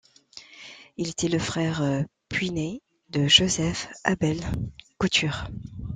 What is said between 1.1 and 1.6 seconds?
le